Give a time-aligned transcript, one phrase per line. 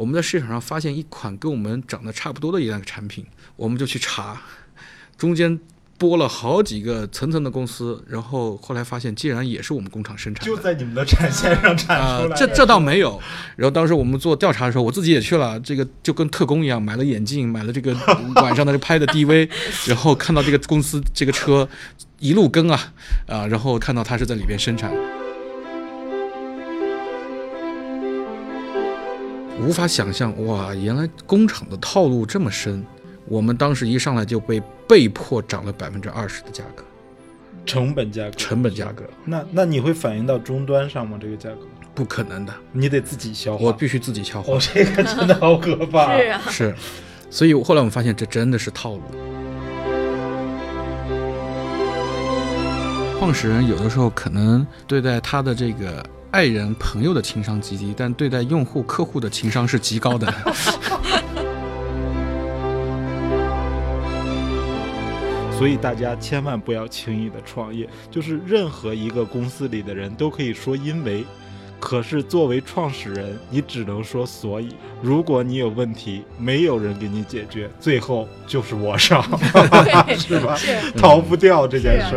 [0.00, 4.40] 我们在市场上发现一款跟我们长得差不多的一样产品，我们就去查，
[5.18, 5.60] 中间。
[5.98, 12.34] 拨了好几个层层的公司，然后后来发现，竟然也是我们工厂生产，就在你们的产线上产出来。
[12.34, 13.20] 这这倒没有。
[13.54, 17.94] 然后当时我们做调查的时候，我自己也去了，这个就跟特工一样，买了眼镜，买了这个
[18.36, 19.50] 晚上的拍的 DV，
[19.88, 21.68] 然后看到这个公司这个车
[22.18, 22.80] 一路跟啊
[23.28, 24.90] 啊，然后看到它是在里边生产，
[29.60, 32.84] 无法想象哇，原来工厂的套路这么深。
[33.26, 36.82] 我们当时一上来就被被迫涨了百分之二十的价格，
[37.66, 39.04] 成本价格，成本价格。
[39.24, 41.18] 那那你会反映到终端上吗？
[41.20, 41.58] 这个价格
[41.94, 43.66] 不可能的，你得自己消化。
[43.66, 44.58] 我必须自己消化。
[44.58, 46.16] 这个真的好可怕。
[46.18, 46.74] 是啊，是。
[47.28, 49.02] 所以后来我们发现，这真的是套路。
[53.18, 60.32] 创始人有的时候可能对待他的这个爱人、朋友的情商极低，但对待用户、客户的情商是极高的。
[65.58, 71.24] 所以大家千万不要轻易的创业，就是任何一个公司里的人都可以说因为，
[71.80, 74.68] 可是作为创始人，你只能说所以。
[75.02, 79.20] 如果你有问题，没有人给你解决，最后就是我上，
[80.16, 80.56] 是吧？
[80.96, 82.16] 逃不掉这件事。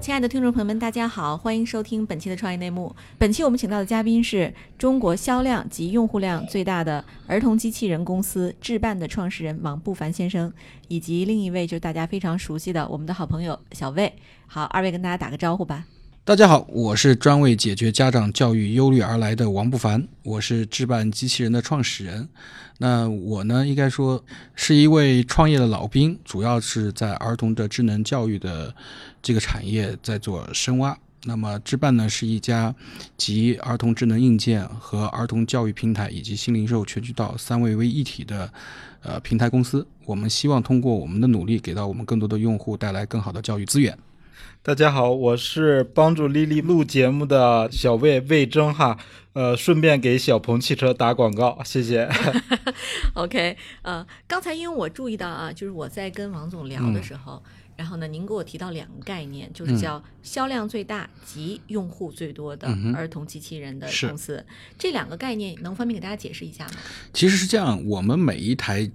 [0.00, 2.96] 亲爱的听众朋友们，大家好，欢迎收听本期的创业内幕。
[3.18, 10.50] 本期我们请到的嘉宾是中国销量及用户量最大的儿童机器人公司智伴的创始人王不凡先生，
[10.88, 14.10] 以及另一位就是大家非常熟悉的我们的好朋友小魏。
[14.46, 15.84] 好，二位跟大家打个招呼吧。
[16.24, 22.28] 大家好，我是专为解决家长教育忧虑而来的王不凡，我是置办机器人的创始人。
[22.78, 24.22] 那我呢，应该说
[24.54, 28.74] 是一位创业的老兵，主要是在儿童的智能教育的
[29.22, 30.96] 这个产业在做深挖。
[31.24, 32.74] 那么置办呢，是一家
[33.18, 38.50] 集儿童智能硬件和儿童教育平台以及新零售全渠道三位为一体的
[39.02, 39.86] 呃平台公司。
[40.06, 43.98] 我们希望通过我们的努力，给到我们更多的用户带来更好的教育资源。
[44.62, 48.98] 大家好，我是帮助丽丽录节目的小魏魏征哈，
[49.34, 52.08] 呃，顺便给小鹏汽车打广告，谢谢。
[53.14, 57.42] OK，呃，刚才因为我注意到啊，就是我在跟王总聊的时候，
[57.80, 64.44] 然后呢，您给我提到两个概念，就是叫销量最大及用户最多的儿童机器人的公司，
[64.78, 66.74] 这两个概念能方便给大家解释一下吗？
[67.14, 68.90] 其实是这样，我们每一台。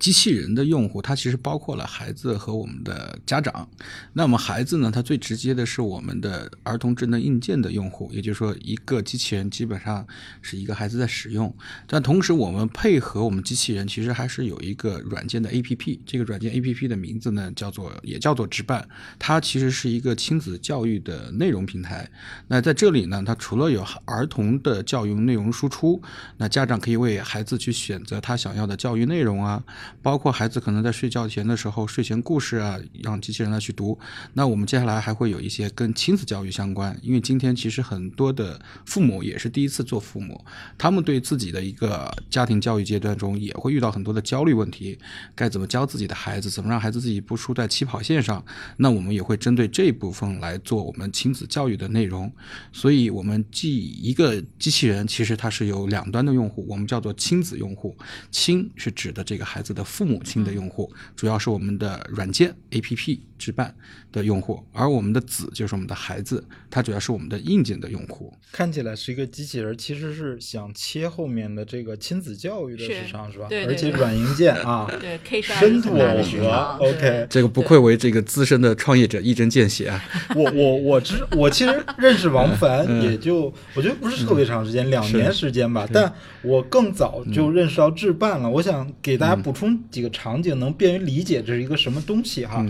[0.00, 3.68] 机器人的用户，它其实包括了孩子和我们的家长。
[4.14, 10.04] 那么孩子呢，它最直接的是我们的儿童智能硬件的用户，也就是说，一个机器人基本上
[10.40, 11.54] 是一个孩子在使用。
[11.86, 16.00] 但同时，我们配合我们机器人，其实还是有一个软件的 APP。
[16.06, 18.88] 这个软件 APP 的名字呢，叫做也叫做直伴，
[19.18, 22.10] 它其实是一个亲子教育的内容平台。
[22.48, 26.00] 那在这里呢，它除了有儿童的教育内容输出，
[26.38, 29.62] 那家长可以为孩子去选择他想要的教育内容啊。
[30.02, 33.98] 包括孩子可能在睡觉前的时候，睡前故事啊，让机器人来去读。
[34.32, 40.42] 那我们接下来还会有一些跟亲子教育相关，因为今天其实很多的父母也是第一次做父母，
[40.78, 44.98] 他们对自己的一个家庭教育阶段中也会遇到很多的焦虑问题，
[45.34, 48.42] 该怎么教自己的孩子，怎么让孩子自己不输在起跑线上？
[48.78, 52.32] 那我们也会针对这一部分来做我们亲子教育的内容。
[52.72, 57.96] 所以，我们既一个机器人，其实它是有两端的用户，我们叫做亲子用户，
[58.30, 59.79] 亲是指的这个孩子的。
[59.84, 63.74] 父母亲的用户主要是我们的软件 APP 置办
[64.12, 68.32] 的用户，而我们的子就是我们的孩子，它主要是我们的硬件的用户。
[68.52, 73.46] 看起来是一个机器人，其实是想切后面的这个亲子教育的市场，是吧？
[73.48, 76.76] 对，而且软硬件啊，对，可以深度耦合。
[76.80, 80.04] OK，这个不愧为这个资深的创业者，一针见血啊！
[80.36, 86.12] 我我我知，我其实认识王凡也就我觉得不是特别长时间，两年时间吧，但
[86.42, 88.50] 我更早就认识到置办了。
[88.50, 89.70] 我想给大家补充。
[89.90, 92.66] 几个场景能便于理解这是一个什么东西哈？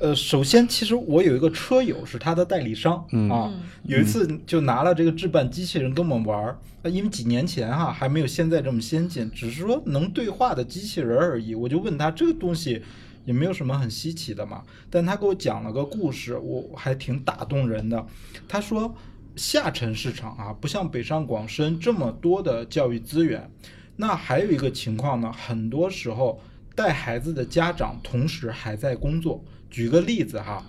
[0.00, 3.52] 呃，首先，其实我有一个车友是他的代理商啊，
[3.84, 6.58] 有一次就拿了这个置办机器人跟我们玩儿，
[6.90, 11.54] 因为几年前哈还没有现在这么先进，只是说能对话的机器人而已。
[11.54, 12.82] 我就问他这个东西
[13.24, 18.06] 也没有什么很稀奇的嘛，但他给我讲了个故事，我还挺打动人的。
[18.48, 18.94] 他说
[19.36, 23.50] 下沉市场啊，不像北上广深这么多的教育资源。
[23.96, 26.40] 那还有一个情况呢，很多时候
[26.74, 29.44] 带孩子的家长同时还在工作。
[29.72, 30.62] 举个例子哈，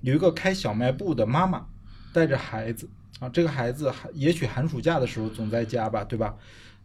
[0.00, 1.66] 有一个开小卖部的妈妈
[2.12, 2.88] 带着孩子
[3.18, 6.36] 啊，这个孩子还也许寒暑假的时候总在家吧，对吧？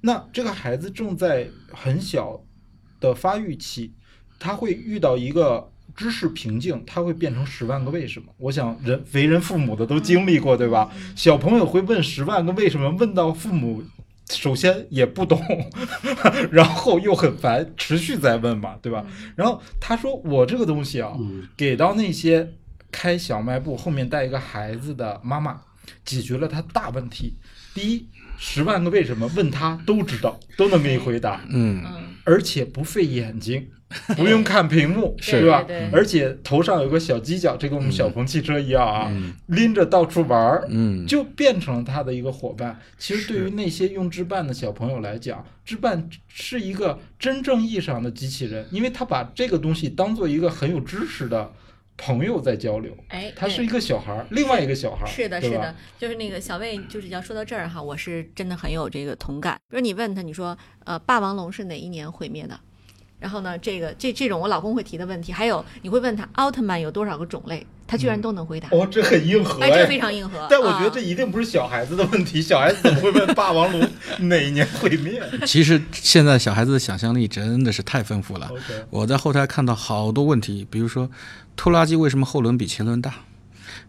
[0.01, 2.43] 那这个孩子正在很小
[2.99, 3.93] 的发育期，
[4.39, 8.33] 他会遇到一个知识瓶颈，他会变成十万个为什么。
[8.39, 10.91] 我想人为人父母的都经历过，对吧？
[11.15, 13.83] 小朋友会问十万个为什么，问到父母。
[14.33, 15.41] 首先也不懂，
[16.51, 19.05] 然后又很烦，持续在问嘛，对吧？
[19.35, 21.13] 然后他说：“我这个东西啊，
[21.55, 22.53] 给到那些
[22.91, 25.61] 开小卖部后面带一个孩子的妈妈，
[26.03, 27.35] 解决了他大问题。
[27.73, 28.07] 第一，
[28.37, 31.83] 十万个为什么问他都知道，都能给你回答，嗯，
[32.23, 33.69] 而且不费眼睛。”
[34.17, 35.65] 不用看屏幕，是吧？
[35.91, 39.11] 而且头上有个小犄角，这跟我们小鹏汽车一样啊，
[39.47, 42.79] 拎着到处玩儿，嗯，就变成了他的一个伙伴。
[42.97, 51.51] 其实对于那些用智伴的小朋友来讲，智伴是一个真正意义上的机器人，因为他把这个东西当做一个很有知识的
[51.95, 52.91] 朋友在交流。
[53.09, 59.55] 哎，他是一个小孩儿，另外一个小孩儿，是的，是的，就是那个小魏，就是要说到这儿哈，我是真的很有这个同感。
[59.69, 62.59] 比如你问他，你说，呃，霸王龙是哪一年毁灭的？
[63.23, 68.67] 然后呢，这个这这种我老公会提的问题，还有你会问他奥特曼有多少个种类，他居然都能回答。
[68.71, 70.45] 哦，这很硬核，哎，这非常硬核。
[70.51, 73.89] 但我觉得这一定不是小孩子的问题，小孩子怎么会问霸王龙
[74.27, 75.23] 哪一年毁灭？
[75.47, 78.51] 其实现在小孩子的想象力真的是太丰富了。
[78.89, 81.09] 我在后台看到好多问题，比如说
[81.55, 83.13] 拖拉机为什么后轮比前轮大？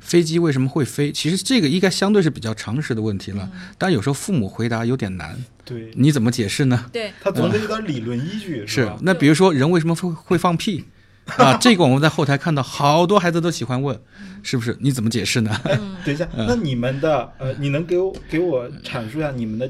[0.04, 1.10] 飞机为什么会飞？
[1.10, 5.36] 其实这个应该相对是比较常识的问题了，但有时候父母回答有点难。
[5.64, 6.84] 对，你怎么解释呢？
[6.92, 10.84] 对，他总得有点理论依据，是那比如说人为什么会会放屁
[11.38, 11.56] 啊？
[11.56, 13.98] 这个我们在后台看到好多孩子都喜欢问，
[14.42, 14.76] 是不是？
[14.80, 15.58] 你怎么解释呢？
[16.04, 19.68] 等一下，那你们的呃，你能给我给我阐述一下你们的？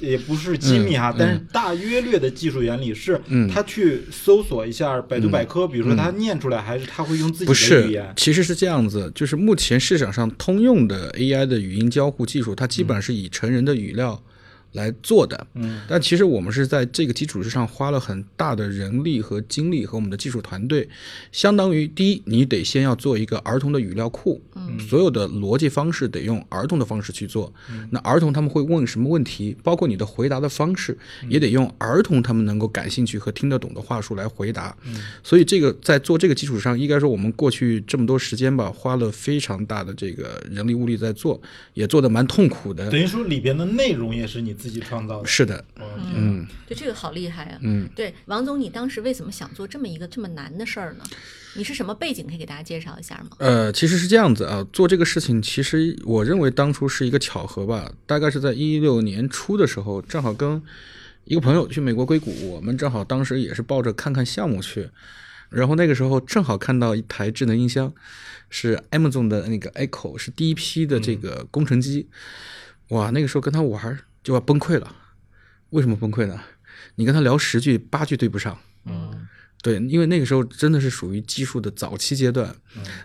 [0.00, 3.20] 也不是机密哈，但是大约略的技术原理是，
[3.52, 8.12] 他去搜索一下百度百科，比如说他念出来，还是他会用自己的语言？
[8.16, 14.22] 其实是这样子，就是目前市场上通用的 AI 的语音交互技术，它基本上是以成人的语料。
[14.74, 20.88] 来做的，嗯，但其实我们是在这个基础之上花了很大的人力和精力和我们的技术团队，
[21.30, 27.52] 相当于第一，你得先要做一个儿童的语料库，嗯，所有的逻辑方式得用儿童的方式去做，
[27.90, 30.98] 那儿童他们会问什么问题，包括你的回答的方式，
[31.28, 41.40] 也得用儿童他们能够感兴趣和听得懂的话术来回答，嗯，所以这个在做这个基础上，应该说我们过去这么多时间吧，花了非常大的这个人力物力在做，
[41.74, 44.52] 也做的蛮痛苦的，等于说里边的内容也是你。
[44.64, 45.62] 自己创造的是的，
[46.16, 51.04] 嗯，就这个好厉害啊，嗯，对，王总，你当时为什么想做这么一个这么难的事儿呢？
[51.54, 52.26] 你是什么背景？
[52.26, 53.36] 可以给大家介绍一下吗？
[53.40, 60.62] 呃，其实是这样子啊，做这个事情，其实我认为当初是一个巧合吧，大概是在一六年初的时候，正好跟
[61.24, 64.88] 一个朋友去美国硅谷，我们正好当时也是抱着看看项目去，
[65.50, 67.92] 然后那个时候正好看到一台智能音箱，
[68.48, 72.08] 是 Amazon 的那个 Echo，是第一批的这个工程机，
[72.88, 73.98] 哇，那个时候跟他玩。
[74.24, 74.92] 就要崩溃了，
[75.70, 76.40] 为什么崩溃呢？
[76.96, 79.28] 你跟他聊十句八句对不上，嗯，
[79.62, 82.54] 对，因为那个时候真的是属于技术的早期阶段，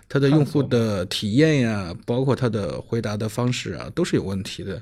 [0.07, 4.81] 他的用户的体验呀，包括他的回答的方式啊，都是有问题的。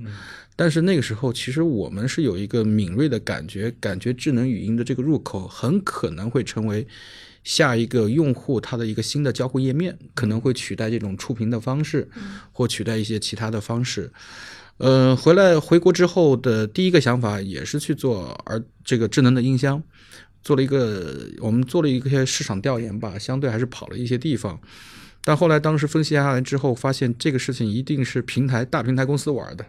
[0.56, 6.88] 但是那个时候，其实我们是有一个敏锐的感觉，感觉智能语音的这个入口很可能会成为
[7.44, 12.10] 下一个用户他的一个新的交互页面，可能会取代这种触屏的方式，
[12.52, 14.12] 或取代一些其他的方式。
[14.78, 19.82] 呃，回来回国之后的第一个想法也是去做，而这个智能的音箱，
[20.44, 24.60] 做了一个，我们做了一些市场调研吧，相对还是跑了一些地方，
[25.24, 29.66] 但后来当时分析下来之后，发现这个事情一定是平台大平台公司玩的，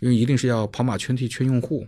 [0.00, 1.86] 因为一定是要跑马圈地圈用户，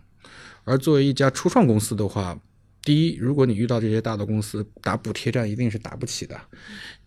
[0.62, 2.38] 而作为一家初创公司的话，
[2.82, 6.40] 第一，如果你遇到这些大的公司打补贴战，一定是打不起的。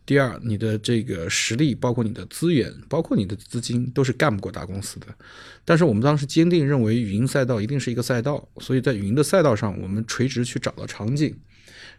[0.08, 5.08] 第二，你的这个实力，包括你的资源，包括你的资金，都是干不过大公司的。
[5.66, 11.38] 但是我们当时坚定认为，语音赛道一定是一个赛道，所以在语音的赛道上，我们垂直去找到场景。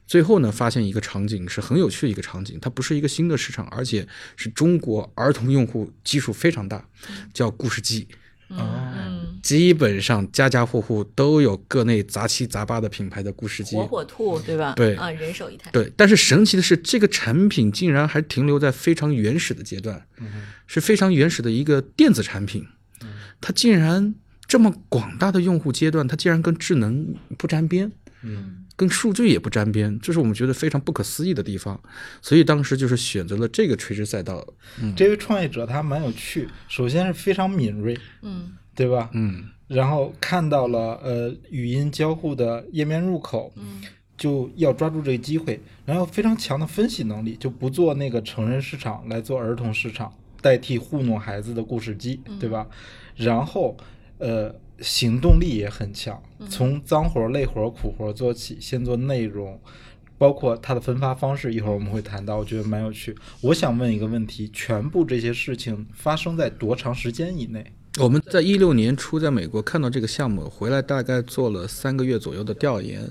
[0.06, 6.88] 最后呢，发现一个场景是很有趣的一个场景，它不是一个新的市场，而且是中国儿童用户基数非常大，
[7.34, 8.08] 叫故事机。
[8.50, 14.72] 嗯，基本上家家户户都有各类杂七杂八的品牌的故事机，火火兔对吧？
[14.74, 15.70] 对啊，人手一台。
[15.70, 20.06] 对，但是神奇的是，这个产品竟然还停留在非常原始的阶段，
[20.66, 22.66] 是非常原始的一个电子产品。
[23.40, 24.14] 它竟然
[24.46, 31.80] 这么广大的用户阶段，它竟然跟智能不沾边，嗯，跟数据也不沾边，这是我们觉得非常不可思议的地方。
[32.20, 34.46] 所以当时就是选择了这个垂直赛道。
[34.96, 39.10] 这位创业者他蛮有趣，首先是非常敏锐，嗯，对吧？
[39.12, 43.82] 嗯，然后看到了呃语音交互的页面入口，嗯
[44.16, 52.66] 就要抓住这个机会，然后非常强的分析能力，就不做那个成人市场，来做儿童市场，代替糊弄孩子的故事机，对吧？
[53.14, 53.76] 然后
[54.18, 59.60] 呃行动力也很强，从脏活、累活、苦活做起，先做内容。
[60.16, 63.14] 包括它的分发方式，一会儿我们会谈到，我觉得蛮有趣。
[63.40, 67.64] 我想问一个问题：全部这些事情发生在多长时间以内？
[68.00, 73.08] 我们在一六年初在美国看到这个项目，回来大概做了三个月左右的调研，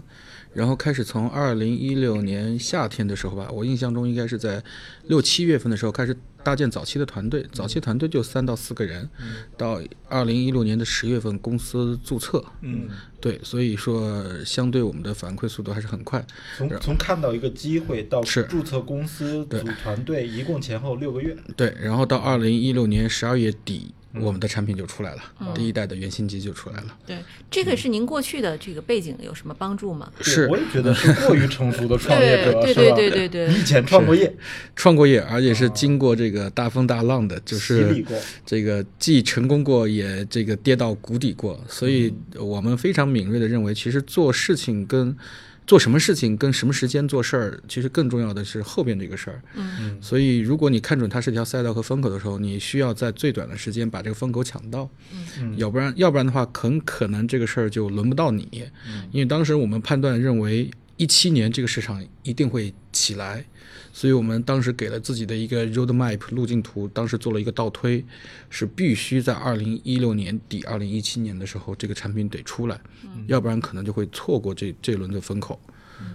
[0.54, 4.64] 然后开始从二零一六年夏天的时候吧，我印象中应该是在
[5.08, 9.10] 六七月份的时候开始搭建早期的团队，早期团队就三到四个人，
[9.58, 12.88] 到二零一六年的十月份公司注册，嗯，
[13.20, 16.26] 对，所以说相对我们的反馈速度还是很快。
[16.58, 18.44] 从从看到一个机会到是。
[18.44, 21.36] 注册公司、组团队，一共前后六个月。
[21.58, 25.22] 对，然后到二零一六年十二月底，我们的产品就出来了，
[25.56, 26.98] 第一代的原型机就出来了。
[27.06, 27.18] 对，
[27.50, 30.12] 这个是您过去的这个背景有什么帮助吗？
[30.22, 32.92] 是我也觉得是过于成熟的 创业者，对对？
[32.92, 34.34] 对对对对你以前创过业，
[34.76, 38.04] 创过业，而且是经过这个大风大浪的，就是，
[38.46, 45.16] 这个既成功过，也这个跌到谷底过，所以我们非常敏锐的认为，其实做事情跟
[45.68, 49.42] 做什么事情跟什么时间做事儿，其实更重要的是后边这个事儿。
[49.56, 49.98] 嗯。
[50.02, 54.90] 所以如果你看准它是条赛道和风口的时候，你需要在最短的时间把这个风口抢到，
[55.40, 55.56] 嗯。
[55.58, 58.64] 要不然要不然的话，很可能这个事儿就轮不到你。
[58.88, 59.08] 嗯。
[59.12, 63.46] 因为当时我们判断认为，一七年这个市场一定会起来，
[63.98, 68.06] 所以我们当时给了自己的一个 roadmap 路径图，当时做了一个倒推，
[68.48, 72.80] 是必须在二零一六年底、二零一七年的时候，这个产品得出来，
[73.26, 75.60] 要不然可能就会错过这这轮的风口。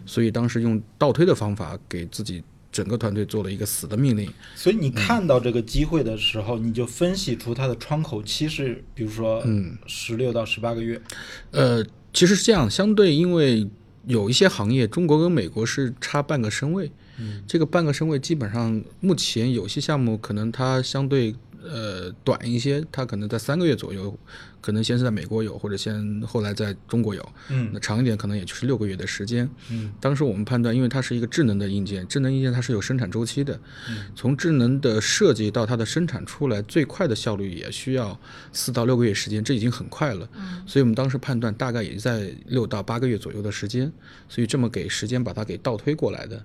[0.07, 4.33] 所以当时用倒推的方法给自己整个团队做了一个死的命令。
[4.55, 11.03] 所以你看到这个机会的时候，你就分析出它的窗口期是，比如说，嗯，十六到十八个月。
[11.51, 13.69] 呃，其实是这样，相对因为
[14.07, 16.89] 有一些行业，中国跟美国是差半个身位。
[17.47, 24.16] 这个半个身位基本上目前有些项目可能它相对呃短一些，它可能在三个月左右，
[24.61, 27.28] 可能先是在美国有，或者先后来在中国有。
[27.50, 29.49] 嗯那长一点可能也就是六个月的时间。
[29.71, 38.19] 嗯当时我们判断，因为它是一个智能的硬件，智能硬件它是有生产周期的，嗯从智能的设计到它的生产出来，最快的效率也需要
[38.52, 40.28] 四到六个月时间，这已经很快了。
[40.37, 43.92] 嗯所以我们当时判断大概也在六到八个月左右的时间，
[44.28, 46.42] 所以这么给时间把它给倒推过来的。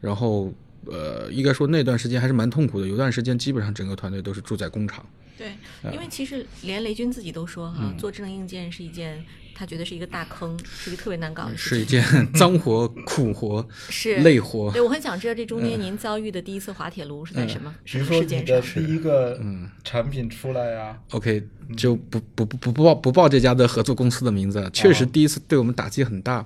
[0.00, 0.52] 然后
[0.86, 5.04] 呃，应该说那段时间还是蛮痛苦的，有段时间基本上整个团队都是住在工厂。
[5.36, 5.52] 对，
[5.92, 11.84] 因为其实连雷军自己都说哈，做智能硬件是一件他觉得是一个大坑，是一个特别难搞的事是一。
[11.84, 12.02] 件
[12.34, 14.72] 脏活、苦活、是累活。
[14.72, 18.84] 对，我很想知道这中间您遭遇的第一次滑铁卢是在什么比什如说你的么事件上？
[18.84, 24.68] 第一个嗯产品出来呀、OK，就不不不不不报不报这家的合作公司的名字了。
[24.70, 26.44] 确实，第一次对我们打击很大，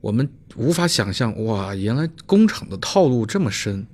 [0.00, 3.86] 我们无法想象，哇，原来工厂的套路这么深。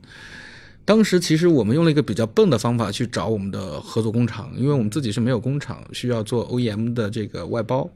[0.84, 7.88] 当时其实我们用了一个比较笨的方法去找我们的合作工厂，因为我们自己是没有工厂，需要做 OEM 的这个外包。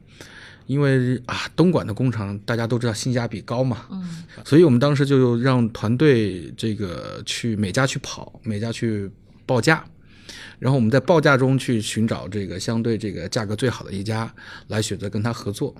[0.65, 4.03] 因为啊，东莞的工厂大家都知道性价比高嘛，嗯
[4.43, 9.09] 所以我们当时就让团队这个去每家去跑，每家去
[9.45, 9.85] 报价，
[10.59, 14.29] 然后我们在报价中去寻找这个相对这个价格最好的一家
[14.67, 15.73] 来选择跟他合作。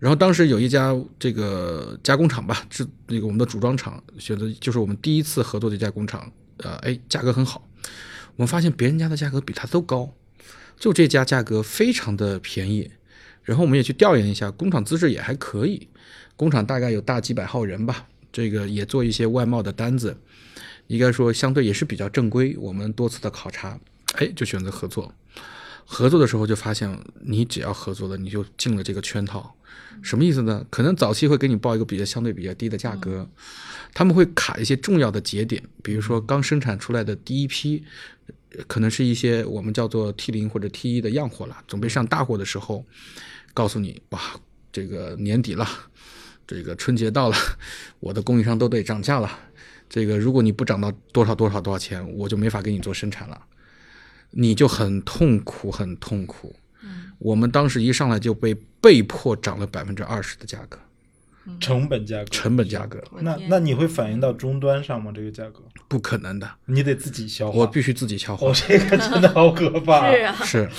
[0.00, 7.68] 然后当时有一家这个加工厂吧，是那个我们的组装厂选择就是我们第一次合作的一家工厂，呃，哎，价格很好，
[8.34, 10.12] 我们发现别人家的价格比他都高，
[10.78, 12.90] 就这家价格非常的便宜。
[13.42, 15.88] 然后我们也去调研一下，工厂资质也还可以，
[16.34, 20.16] 工厂大概有大几百号人吧，这个也做一些外贸的单子，
[20.86, 22.56] 应该说相对也是比较正规。
[22.58, 23.78] 我们多次的考察，
[24.14, 25.12] 哎，就选择合作。
[25.84, 29.54] 合作的时候就发现，你只要合作了，你就进了这个圈套。
[30.02, 30.64] 什么意思呢？
[30.70, 33.28] 可能早期会给你报一个比较相对比较低的价格，
[33.92, 37.82] 他们会卡一些重要的节点，比如说刚生产出来的第一批，
[38.52, 42.84] 呃可能是一些我们叫做 T 零或者 T 一的样货了，准备上大货的时候，
[43.52, 44.20] 告诉你哇，
[44.72, 45.66] 这个年底了，
[46.46, 47.36] 这个春节到了，
[48.00, 49.38] 我的供应商都得涨价了。
[49.88, 53.42] 这个如果你不涨到多少多少多少钱，我就没法给你做生产了，
[54.30, 56.54] 你就很痛苦，很痛苦。
[57.20, 60.78] 我们当时一上来就被被迫涨了百分之二十的价格，
[61.60, 62.24] 成本价格。
[62.30, 65.12] 成本价格那那你会反映到终端上吗？
[65.14, 67.58] 这个价格不可能的，你得自己消化。
[67.58, 68.54] 我必须自己消化哦，。
[68.54, 70.10] 这个真的好可怕。
[70.12, 70.70] 是啊，是，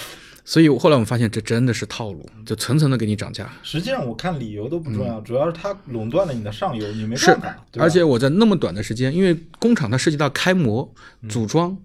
[0.44, 3.48] 所以后来我们发现这真的是套路，就层层的给你涨价。
[3.62, 7.66] 实际上我看理由都不重要，主要是它垄断了你的上游，你没是办法。
[7.72, 11.78] 对吧而且我在那么短的时间，因为工厂它涉及到开模、嗯组装，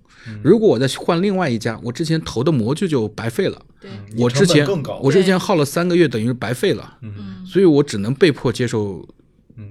[0.42, 3.60] 如果我再换另外一家，我之前投的模具就白费了。
[3.80, 4.66] 对，我之前
[5.00, 6.98] 我之前耗了三个月，等于是白费了。
[7.02, 7.44] 嗯。
[7.46, 9.25] 所以我只能被迫接受嗯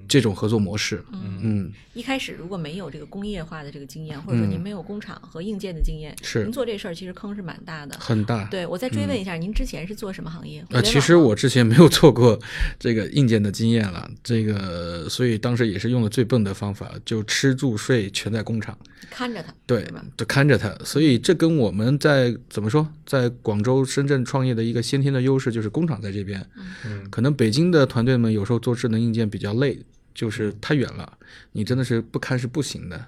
[0.08, 1.04] 这种合作模式。
[1.12, 7.96] 嗯嗯，一开始如果没有这个工业化的这个经验，或者说您没有工厂和硬件的经验，是您做这事儿其实坑是蛮大的。
[8.00, 8.46] 很大。
[8.46, 10.64] 对，我再追问一下，您之前是做什么行业？
[10.66, 12.40] 互呃，其实我之前没有做过
[12.80, 18.78] 这个硬件的经验了，这个所以当时也是用了最笨的方法，就吃住睡全在工厂，
[19.10, 19.88] 看着他，对
[20.18, 20.74] 就看着他。
[20.84, 26.46] 所以这跟我们在怎么说，在广州、深圳创业的一个先天的优势就是工厂在这边。
[26.86, 29.75] 嗯可能北京的团队们有时候做智能硬件比较累，
[30.16, 31.18] 就是太远了，
[31.52, 33.06] 你真的是不看是不行的。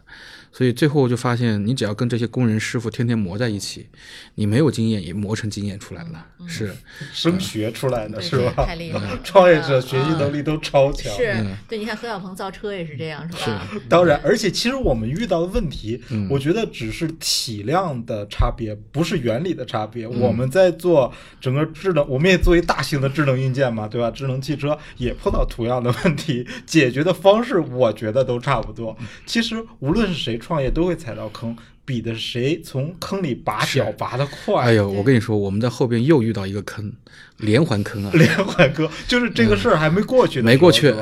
[0.49, 3.87] 所以最后就发现，你只要跟这些工人师傅天天磨在一起，
[4.35, 6.25] 你没有经验也磨成经验出来了。
[6.47, 6.73] 是，
[7.13, 8.65] 升学出来的是吧？
[8.65, 11.13] 太厉害了 创业者学习啊能力都超强。
[11.15, 13.67] 是嗯对，你看何小鹏造车也是这样，是吧？
[13.71, 20.05] 是 当然，而且其实我们遇到的问题，嗯我觉得只是体量的差别，不是原理的差别。
[20.07, 24.09] 嗯我们在做整个智能，我们也作为大型的智能硬件嘛，对吧？
[24.09, 28.97] 智能汽车也碰到同样的问题，解决的方式我觉得都差不多。
[29.25, 34.63] 其实无论是谁创业，都会踩到坑，比的是谁从坑里拔脚拔得快。
[34.63, 36.93] 哎呦，我跟你说，我们在后边又遇到一个坑，
[37.37, 38.11] 连环坑啊！
[38.13, 40.93] 连环坑，就是这个事儿还没过去的时候，没过去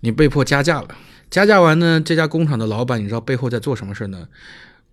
[0.00, 0.88] 你被迫加价了。
[1.30, 4.26] 加价完呢，这家工厂的老板，你知道背后在做什么事呢？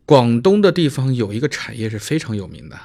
[0.06, 2.78] 广东的地方有一个产业是非常有名的，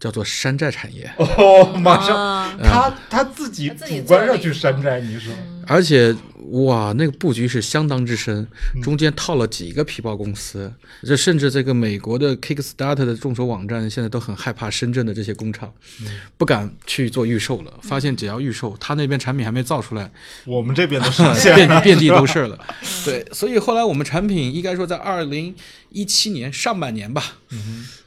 [0.00, 1.08] 叫做山寨产业。
[1.18, 5.32] 哦，马上啊他他自己主观上去山寨，你说
[5.66, 6.14] 而且
[6.50, 17.72] 哇，那个布局是相当之深，嗯中间套了几个皮包公司，这甚至这个美国的 Kickstarter 的众筹网站现在都很害怕深圳的这些工厂，嗯不敢去做预售了。
[17.82, 20.10] 发现只要预售，他那边产品还没造出来，
[20.44, 22.58] 我们这边都上线遍遍地都是了。
[23.04, 25.54] 对，所以后来我们产品应该说在二零
[25.90, 27.22] 一七年上半年吧，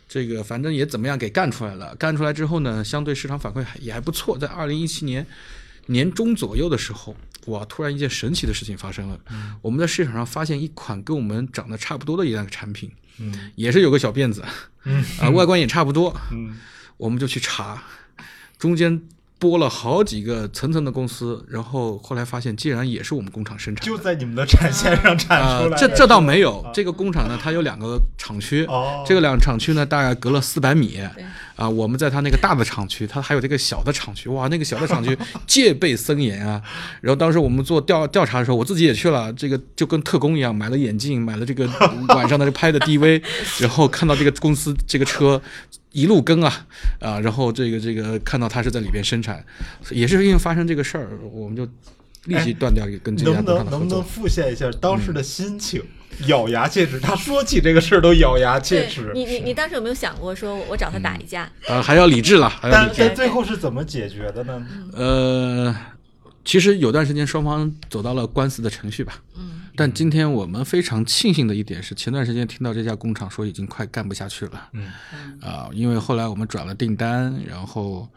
[0.07, 1.93] 这个反正也怎么样给干出来了。
[1.95, 4.37] 干出来之后呢，相对市场反馈还也还不错。
[4.37, 5.25] 在二零一七年
[5.87, 7.15] 年中左右的时候，
[7.47, 9.19] 哇，突然一件神奇的事情发生了。
[9.61, 14.43] 我们在市场上发现一款跟我们长得差不多的一辆产品，嗯也是有个小辫子，
[14.85, 16.57] 嗯啊，外观也差不多，嗯
[16.97, 17.83] 我们就去查，
[18.57, 19.01] 中间
[19.37, 23.85] 拨了好几个层层的公司，然后后来发现，竟然也是我们工厂生产。
[23.85, 25.87] 就在你们的产线上产啊、出来的。
[25.87, 30.99] 这这倒没有啊，这个工厂呢，它有两个厂区，哦这个两个厂区呢，大概隔了四百米。
[31.55, 36.61] 对啊，我们在他那个大的厂区，他还有这个小的厂区，哇，那个小的厂区 戒备森严啊。
[37.01, 41.65] 然后当时我们做调调查的时候，我自己也去了，这个就跟特工一样，买了眼镜，买了这个
[42.09, 43.21] 晚上的拍的 DV，
[43.59, 45.41] 然后看到这个公司这个车
[45.93, 46.65] 一路跟啊
[46.99, 49.43] 啊，然后这个这个看到他是在里边生产，
[49.91, 51.65] 也是因为发生这个事儿，我们就
[52.25, 54.03] 立即断掉跟这能不家工厂的合能能不能。
[54.03, 55.81] 复现一下当时的心情？
[56.27, 59.11] 咬牙切齿，他说起这个事儿都咬牙切齿。
[59.13, 61.51] 你你你当时有没有想过说我找他打一架？
[61.67, 62.99] 啊，还要理智了，还要理智。
[62.99, 64.65] 但但最后是怎么解决的呢？
[64.93, 65.75] 呃，
[66.45, 69.21] 其实有段时间双方走到了官司的程序吧。
[69.37, 74.69] 嗯，但今天我们非常庆幸的一点是，前段时间听到这家工厂说已经快干不下去了。
[74.73, 74.91] 嗯
[75.41, 78.07] 啊、因为后来我们转了订单，然后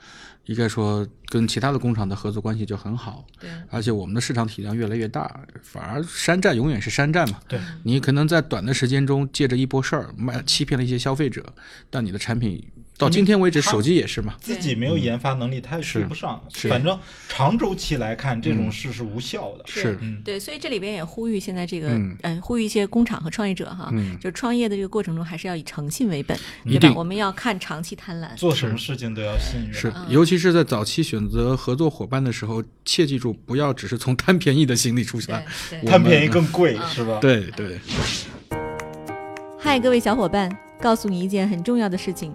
[0.47, 7.39] 应该说跟其他的工厂的合作关系就很好，对，而且我们的市场体量越来越大，反而山寨永远是山寨嘛。
[7.47, 11.45] 对，你可能在短的时间中借着一波事儿卖欺骗了一些消费者，
[11.91, 12.65] 但你的产品
[12.99, 14.35] 到今天为止，手机也是嘛。
[14.41, 16.43] 自己没有研发能力，他也是追不上。
[16.69, 19.65] 反正长周期来看，这种事是无效的。
[19.67, 26.81] 是嗯对，所以这里边也呼吁现在这个，嗯呃，呼吁一些工厂和创业者哈，嗯就创业的这个过程中还是要以诚信为本，一定？
[26.81, 28.35] 对吧我们要看长期贪婪。
[28.37, 29.73] 做什么事情都要信任。
[29.73, 35.41] 是，尤其是在早期选择合作伙伴的时候，切记住不要只是从贪便宜的心理出发
[35.87, 37.19] 贪便宜更贵，是吧？
[37.21, 37.79] 对对，
[39.61, 42.35] 嗨，各位小伙伴，告诉你一件很重要的事情：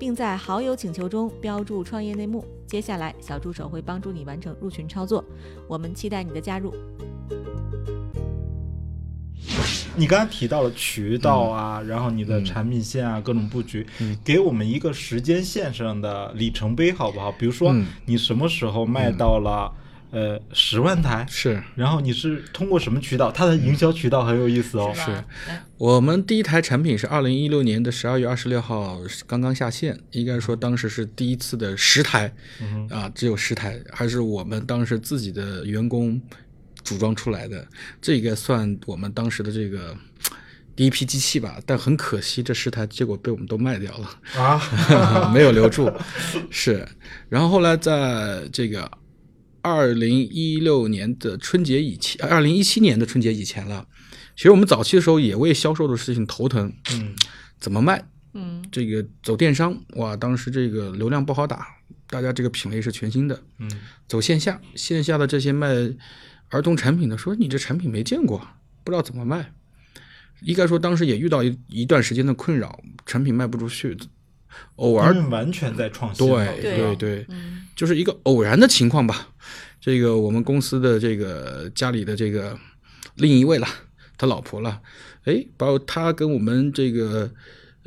[0.00, 2.42] 并在好友请求中标注“创业内幕”。
[2.66, 5.22] 接下来，小助手会帮助你完成入群操作。
[5.68, 6.74] 我们期待你的加入。
[9.94, 13.86] 你刚才提到了渠道啊，然后你的产品线啊，各种布局，
[14.24, 17.30] 给我们一个时间线上的里程碑好不好？
[17.32, 19.70] 比如说嗯你什么时候卖到了
[20.10, 23.30] 呃十万台，是然后你是通过什么渠道？
[23.30, 24.92] 它的营销渠道很有意思哦。
[24.94, 25.24] 是
[25.76, 32.32] 我们第一台产品是二零一六年的十二月二十六号刚刚下线，应该说当时是第一次的十台，
[32.90, 36.20] 啊，只有十台，还是我们当时自己的员工
[36.82, 37.66] 组装出来的，
[38.00, 39.96] 这个算我们当时的这个。
[40.76, 44.40] 第一批机器吧，但很可惜，这十台结果被我们都卖掉了。
[44.42, 45.92] 啊， 没有留住，
[46.48, 46.88] 是。
[47.28, 48.90] 然后后来在这个
[49.62, 53.86] 二零一六年的春节以前，二零一七年的春节以前了。
[54.36, 57.14] 其实我们早期的时候也为销售的事情头疼，嗯，
[57.58, 58.02] 怎么卖？
[58.32, 61.66] 嗯这个走电商，哇，当时这个流量不好打，
[62.08, 63.42] 大家这个品类是全新的。
[63.58, 63.70] 嗯，
[64.06, 65.74] 走线下，线下的这些卖
[66.48, 68.40] 儿童产品的说你这产品没见过，
[68.84, 69.52] 不知道怎么卖。
[70.42, 73.94] 应该说当时也遇到一一段时间的困扰，产品卖不出去，
[74.76, 76.26] 偶尔完全在创新。
[76.26, 77.26] 对对对
[77.74, 79.28] 就是一个偶然的情况吧。
[79.80, 82.58] 这个我们公司的这个家里的这个
[83.16, 83.66] 另一位了，
[84.18, 84.80] 他老婆了，
[85.24, 87.30] 哎，把他跟我们这个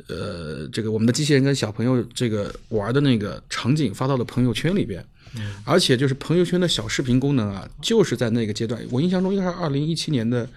[0.08, 5.04] 呃这个我们的机器人跟小朋友这个玩的那个场景发到了朋友圈里边。
[5.64, 10.48] 而且就是朋友圈的小视频功能啊，就是在那个阶段，我印象中应该是二零一七年的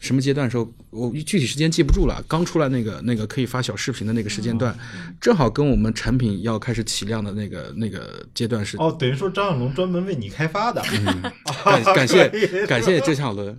[0.00, 2.20] 什么阶段的时候，我具体时间记不住了。
[2.26, 4.76] 刚出来那个那个可以发小视频的那个时间段，
[5.20, 8.76] 正好跟我们产品要开始起量的那个那个阶段是。
[8.78, 10.82] 哦，等于说张小龙专门为你开发的。
[11.64, 13.56] 感感谢感谢郑小伦，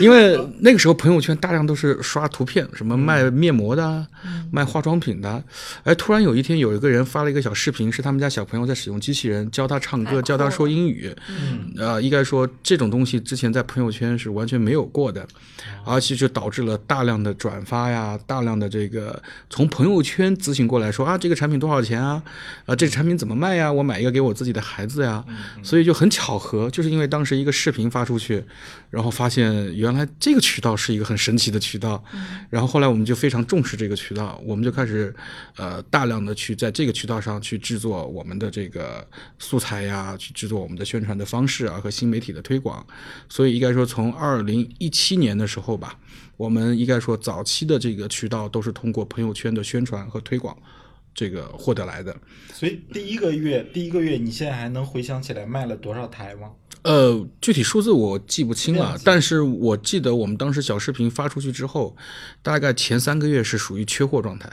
[0.00, 4.06] 因为那个时候朋友圈大量都是刷图片，什么卖面膜的啊，
[4.50, 5.42] 卖化妆品的啊，
[5.84, 15.26] 哎，突然有一天有一个人发了一个小视频，是他们家小朋友在使用机器人教他唱歌，教他说英语，嗯呃，应该说这种东西之前在朋友圈是完全没有过的，
[15.86, 22.22] 而且就导致了大量的转发呀，大量的这个从朋友圈咨询过来说啊，这个产品多少钱啊？
[22.66, 23.72] 啊，这个产品怎么卖呀？
[23.72, 25.24] 我买一个给我自己的孩子呀。
[25.62, 28.44] 所以就很巧合，就是因为当时一个视频发出去，
[28.90, 32.02] 然后发现原来这个渠道是一个很神奇的渠道，
[32.48, 35.14] 然后后来我们就非常重视这个渠道，我们就开始
[35.56, 39.06] 呃大量的去在这个渠道上去制作我们的这个
[39.38, 42.86] 素材呀，去制作我们的宣传的方式啊和新媒体的推广，
[43.28, 45.98] 所以应该说从二零一七年的时候吧，
[46.36, 50.56] 我们应该说早期的这个渠道都是通过朋友圈的宣传和推广。
[51.16, 52.14] 这个获得来的，
[52.52, 56.50] 所以第一个月，第一个月，你现在还能回想起来卖了多少台吗？
[56.82, 61.96] 呃，具体数字我记不清了但是我记得我们当时小视频发出去之后，
[62.42, 64.48] 大概前三个月是属于缺货状态，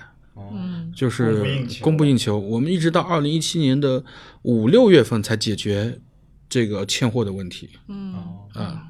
[0.96, 2.40] 就是供不应求。
[2.40, 4.04] 我们一直到二零一七年的
[4.44, 6.00] 五六月份才解决
[6.48, 7.70] 这个欠货的问题。
[7.90, 8.88] 嗯哦，啊、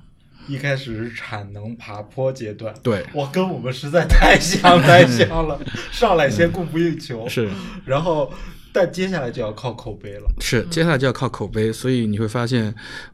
[0.48, 5.60] 一开始是产能爬坡阶段，对，哇，跟我们实在太像太像了，
[5.92, 7.50] 上来先供不应求，是
[7.86, 8.32] 然后
[8.72, 10.28] 但接下来就要靠口碑了。
[10.40, 12.74] 是，接下来就要靠口碑，所以你会发现，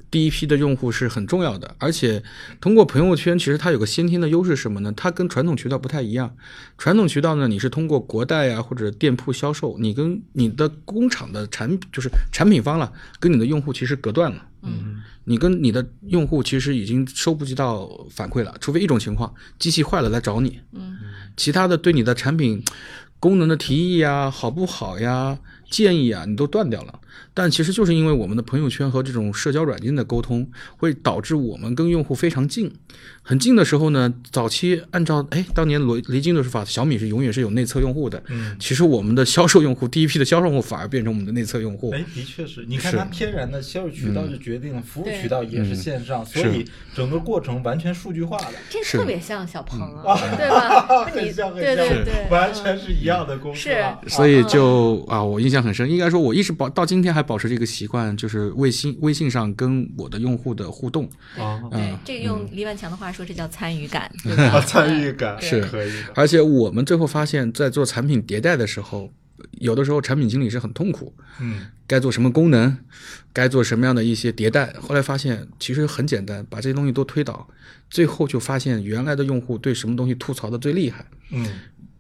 [0.09, 1.75] 第一批的用户是很重要的。
[1.77, 2.23] 而且
[2.61, 4.91] 通过朋友圈，其实它有个先天的优势是什么呢？
[4.95, 6.33] 它跟传统渠道不太一样。
[6.77, 14.45] 传统渠道呢，你是通过国代啊或者店铺销售，你跟你的工厂的产就是产品方了，跟你的用户其实隔断了。
[14.61, 20.97] 嗯，你跟你的用户其实已经收不及到反馈了，除非一种情况，机器坏了来找你，嗯，
[21.37, 22.63] 其他的对你的产品
[23.19, 25.37] 功能的提议呀、好不好呀、
[25.69, 26.99] 建议啊，你都断掉了。
[27.33, 32.71] 但其实就是因为我们的朋友圈和这种社交软件的沟通，会导致我们跟用户非常近。
[33.21, 38.21] 很近的时候呢，早期按照哎当年雷雷军的说法，小米是永远是有内测用户的。
[38.29, 41.91] 嗯，其实我们的销售用户，第一批的销售用户反而变成我们的内测用户。
[41.95, 51.05] 哎，的确是，你看它天然的销售渠道就决定了，服务渠道也是线上，所以整个过程完全数据化的，这特别像小鹏啊，对吧？
[51.13, 53.85] 你很像很对对，对，完全是一样的公司是。
[54.07, 55.87] 所以就啊，我印象很深。
[55.89, 61.05] 应该说，我一直保到今天还保持这个习惯，就是微信微信上跟我的用户的互动。
[61.37, 64.11] 啊，对嗯，这个用黎万强的话说，这叫参与感，
[64.51, 64.61] 啊？
[64.65, 66.13] 参与感是可以的。
[66.15, 69.11] 而且我们最后发现，在做产品迭代的时候，
[69.59, 72.77] 有的时候产品经理是很痛苦，嗯，该做什么功能，
[73.31, 74.73] 该做什么样的一些迭代。
[74.79, 77.47] 后来发现其实很简单，把这些东西都推倒，
[77.89, 81.45] 最后就发现原来的用户对什么东西吐槽的最厉害，嗯，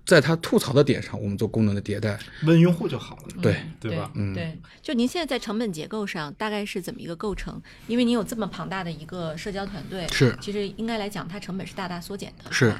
[0.09, 2.17] 在他吐槽的点上，我们做功能的迭代。
[2.43, 3.41] 问用户就好了。
[3.43, 7.61] 对，对吧嗯对，就您现在在成本结构上大概是怎么一个构成？
[7.85, 12.51] 因为您有这么庞大的一个社交团队，是其实应该来讲，它成本是大大缩减的。
[12.51, 12.73] 是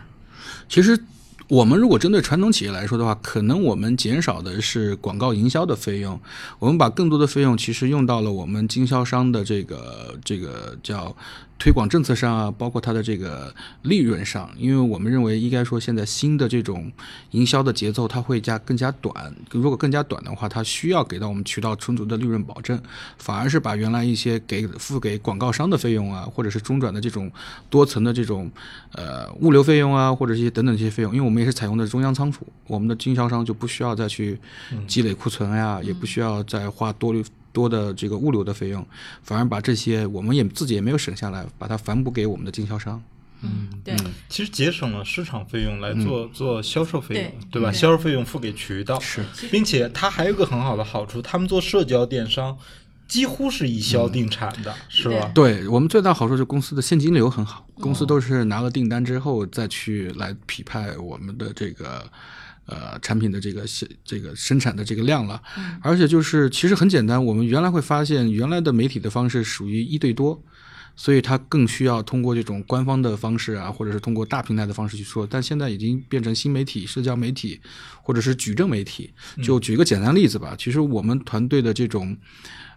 [0.68, 1.00] 其实
[1.48, 6.20] 我们如果针对传统企业来说的话，可能我们减少的是广告营销的费用，
[6.58, 11.16] 我们把更多的费用其实用到了我们经销商的这个这个叫
[11.60, 16.90] 推广政策上啊，包括它的这个利润上，因为我们认为应该说现在新的这种
[17.32, 19.14] 营销的节奏它会加更加短，
[19.52, 22.82] 如果更加短的话，它需要给到我们渠道充足的利润保证，
[23.18, 27.30] 反而是把原来一些给付给广告商的费用啊，或者是中转的这种
[27.70, 28.50] 多层的这种
[28.94, 34.40] 呃物流费用啊，或者一些等等这些费用，因为我们也是采用的中央仓储，我们的经销商就不需要再去
[34.88, 37.14] 积累库存呀，也不需要再花多
[37.60, 38.86] 多的这个物流的费用，
[39.22, 43.02] 反而把这些我们也自己也没有省下来，把它反补给我们的经销商。
[43.42, 43.94] 嗯，对，
[44.30, 47.70] 其实节省了市场费用来做做销售费用，对吧？
[47.70, 52.58] 销售费用付给渠道，是，并且它还有个很好的好处，他们做社交电商
[53.08, 55.32] 几乎是以销定产的，是吧？
[55.36, 62.10] 对我们最大好处就是公司的现金流很好，公司都是拿了订单之后再去来匹配我们的这个。
[62.70, 63.64] 呃，产品的这个
[64.06, 65.42] 这个生产的这个量了，
[65.82, 70.40] 而且就是其实很简单，我们原来会发现，原来的媒体的方式属于一对多，
[70.96, 77.60] 所以它更需要通过这种官方的方式啊，或者是通过大平台的方式去说，但现在已经变成新媒体、社交媒体，
[78.04, 79.12] 或者是矩阵媒体。
[79.42, 82.16] 就举一个简单例子吧，其实我们团队的这种。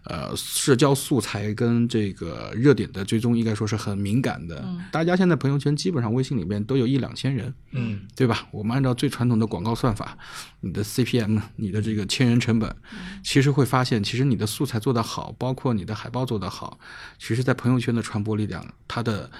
[0.05, 4.65] 呃，社交素材跟这个热点的追踪应该说是很敏感的。
[4.91, 8.49] 大家现在朋友圈基本上微信里面都有一两千人，嗯，对吧？
[8.51, 10.19] 我们按照最传统的广告算法，
[10.61, 12.75] 你的 CPM，你的这个千人成本，
[13.23, 16.79] 其实会发现，其实你的素材做得好，包括你的海报做得好，
[17.19, 19.31] 其实在朋友圈的传播力量，它的。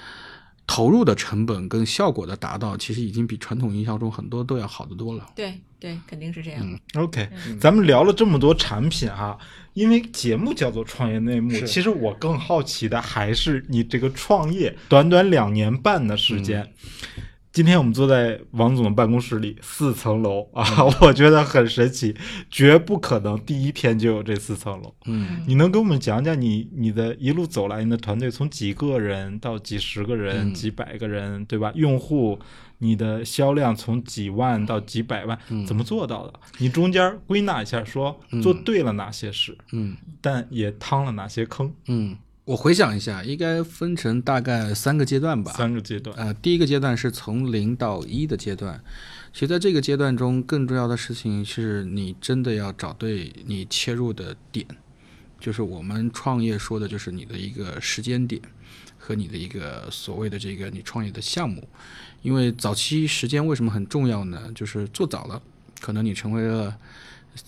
[0.75, 5.31] 投入的成本跟效果的达到，其实已经比传统营销中很多都要好得多了。
[5.37, 6.61] 对对，肯定是这样。
[6.63, 7.29] 嗯 OK，
[7.61, 9.37] 咱们聊了这么多产品哈，
[9.75, 16.73] 因为节目叫做创业内幕，其实我更好奇的还是你这个创业短短两年半的时间。
[17.53, 20.65] 今天我们坐在王总的办公室里，四层楼啊，
[21.03, 22.17] 我觉得很神奇，
[22.51, 24.95] 绝不可能第一天就有这四层楼。
[25.05, 31.71] 嗯，你能给我们讲讲你你的一路走来，你的团队从几个人到几十个人、几百个人，对吧？
[31.75, 32.39] 用户，
[32.79, 36.33] 你的销量从几万到几百万，怎么做到的？
[36.57, 42.17] 你中间归纳一下，说做对了哪些事，嗯，但也趟了哪些坑，嗯。
[42.45, 45.53] 我回想一下，应该分成大概三个阶段吧。
[45.53, 46.17] 三个阶段。
[46.17, 48.83] 呃，第一个阶段是从零到一的阶段。
[49.33, 54.67] 其实在这个阶段中，更重要的事情是你真的要找对你切入的点，
[55.39, 58.43] 就是我们创业说的就是你的一个时间点
[58.99, 61.67] 和你的一个所谓的这个你创业的项目。
[62.23, 64.51] 因为早期时间为什么很重要呢？
[64.53, 65.41] 就是做早了，
[65.81, 66.77] 可能你成为了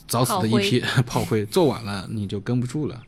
[0.07, 3.02] 早死的一批 炮灰；做晚了，你就跟不住了。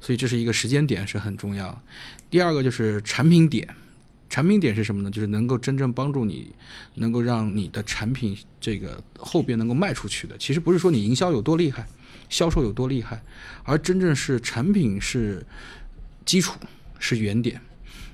[0.00, 1.82] 所以这是一个时间点是很重要。
[2.30, 3.68] 第二个就是产品点，
[4.28, 5.10] 产品点是什么呢？
[5.10, 6.52] 就是能够真正帮助你，
[6.94, 10.36] 能够让你的产品这个后边能够卖出去的。
[10.38, 11.86] 其实不是说你营销有多厉害，
[12.28, 13.22] 销售有多厉害，
[13.64, 15.44] 而真正是产品是
[16.24, 16.58] 基础，
[16.98, 17.60] 是原点。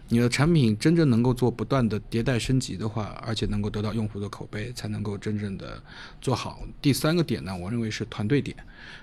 [0.09, 5.83] 你的产品真正能够做不断的迭代升级的话，而且能够得到用户的口碑，才能够真正的
[6.21, 6.61] 做好。
[6.83, 8.57] 第三个点呢，我认为是团队点。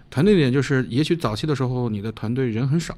[0.09, 2.95] 团队点就是，也许早期的时候你的团队人很少，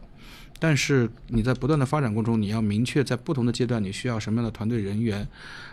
[0.59, 5.25] 但是你在不断的发展过程中，你要明确在不同的阶段你需要什么样的团队人员，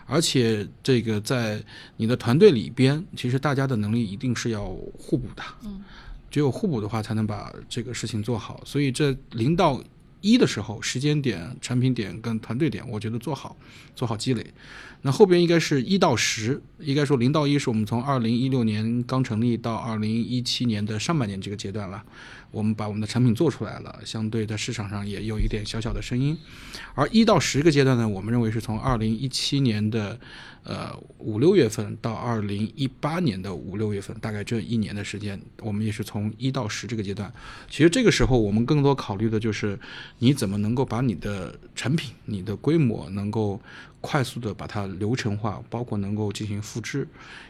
[0.07, 1.61] 而且这个在
[1.97, 4.65] 你的团队里边，其实大家的能力一定是要
[4.97, 5.43] 互补的。
[5.65, 5.83] 嗯，
[6.31, 8.63] 只有互补的话，才能把这个事情做好。
[8.65, 9.83] 所以这零到
[10.21, 13.57] 一的时候，时间点、产品点跟团队点，我觉得做好，
[13.95, 14.47] 做好积累。
[15.03, 22.05] 那后边应该是一到十，应该说零到一是我们从二零一六年刚成立到二零一七年的上半年这个阶段了。
[22.51, 26.37] 我们把我们的产品做出来了，相对在市场上也有一点小小的声音。
[26.95, 30.19] 而一到十个阶段呢，我们认为是从二零一七年的
[30.65, 37.33] 呃五六月份到二零一八年的五六月份，大概这一年的时间，我们也是从一到十这个阶段。
[37.69, 39.79] 其实这个时候我们更多考虑的就是
[40.19, 43.61] 你怎么能够把你的产品、你的规模能够。
[44.03, 47.07] 快速的把它流程化，包括能够进行复制，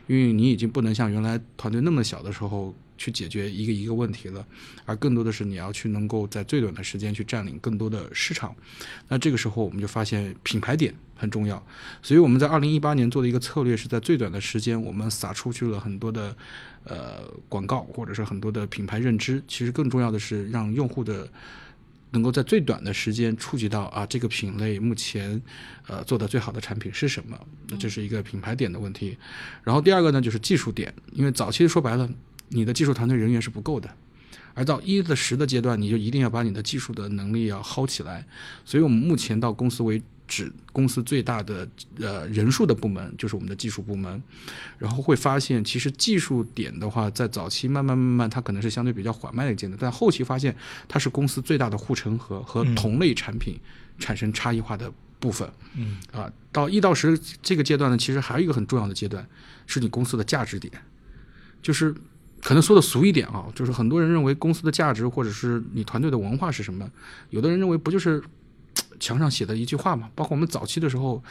[0.09, 4.47] 因为你已经不能像原来团队那么小的时候去解决一个一个问题了，
[4.85, 8.55] 而更多的是你要去能够在最短的时间去占领更多的市场。
[9.09, 11.65] 那这个时候我们就发现品牌点很重要，
[12.03, 16.37] 所以我们在二零一八年做的一个策略是在最短的时间，我们撒出去了很多的
[16.85, 19.43] 呃广告或者是很多的品牌认知。
[19.49, 21.27] 其实更重要的是让用户的。
[22.13, 25.41] 能够在最短的时间触及到啊，这个品类目前，
[25.87, 27.39] 呃，做的最好的产品是什么？
[27.69, 29.17] 那这是一个品牌点的问题。
[29.63, 32.11] 然后第二个呢，就是技术点，因为早期说白了，
[32.51, 33.91] 你的技术团队人员是不够的，
[34.55, 38.25] 而到一的十的阶段，你就一定要把你的技术的能力要薅起来。
[38.65, 44.23] 所以我们目前到公司为止公司最大的呃人数的部门，就是我们的技术部门。
[44.79, 50.55] 然后会发现，其实技术点的话，在早期慢慢慢慢，它可能是相对比较缓慢的一个阶段，但后期发现
[50.87, 53.59] 它是公司最大的护城河和同类产品
[53.99, 55.51] 产生差异化的部分。
[55.75, 59.27] 嗯啊，到一到十这个阶段呢，其实还有一个很重要的阶段，
[59.67, 60.73] 是你公司的价值点，
[61.61, 61.93] 就是
[62.43, 66.89] 可能说的俗一点啊，就是很多人认为公司的价值或者是你团队的文化是什么，
[67.31, 68.23] 有的人认为不就是
[68.99, 70.09] 墙上写的一句话嘛？
[70.15, 71.23] 包括我们早期的时候，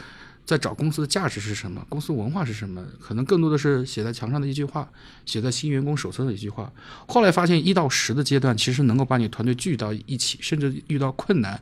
[0.44, 4.88] 在找公司的价值是什么，公司文化是什么，可能更多的是写在墙上的一句话，
[5.24, 6.72] 写在新员工手册的一句话。
[7.06, 11.60] 后来发现一到十的阶段，其实能够把你团队聚到一起，甚至遇到困难、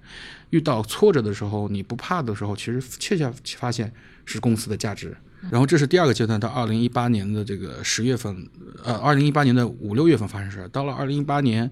[0.50, 3.92] 遇到挫折的时候，你不怕的时候，其实确切发现
[4.24, 5.16] 是公司的价值。
[5.50, 8.48] 然后这是第二个阶段，到二零一八年的这个十月份，
[8.84, 10.68] 呃，二零一八年的五六月份发生事儿。
[10.68, 11.70] 到了二零一八年，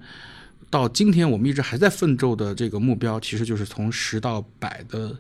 [0.71, 5.17] 到今天我们一直还在奋斗的这个目标，其实就是从十到百的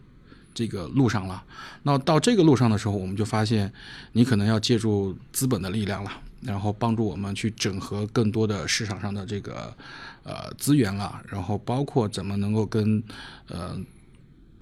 [0.54, 1.42] 这个路上了。
[1.82, 3.72] 那到这个路上的时候，我们就发现，
[4.12, 6.10] 你可能要借助资本的力量了，
[6.42, 9.76] 然后帮助我们去整合更多的市场上的这个
[10.22, 13.02] 呃资源了，然后包括怎么能够跟
[13.48, 13.76] 呃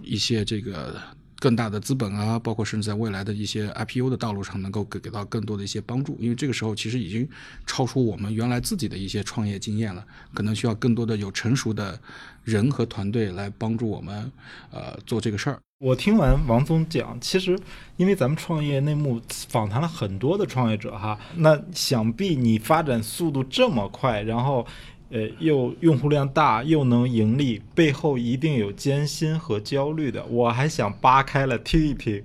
[0.03, 1.01] 一些这个
[1.45, 6.17] 更大的资本啊，包括甚至在未来的一些 IPO 的道路上，能够给给到更多的一些帮助。
[6.19, 7.29] 因为这个时候其实已经
[7.67, 10.03] 超出我们原来自己的一些创业经验了，
[10.33, 12.01] 可能需要更多的有成熟的
[12.45, 14.33] 人和团队来帮助我们
[14.71, 15.61] 呃做这个事儿。
[15.81, 17.59] 我听完王总讲，其实
[17.99, 24.67] 因为咱们创业内幕访谈了很多的创业者哈，那想必你发展速度这么快，然后
[25.11, 30.25] 呃又用户量大，又能盈利，背后一定有艰辛和焦虑的。
[30.27, 32.23] 我还想扒开了听一听，